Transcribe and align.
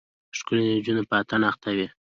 ښکلې 0.37 0.63
نجونه 0.75 1.01
په 1.09 1.15
اتڼ 1.21 1.41
اخته 1.49 1.69
وې. 1.77 1.87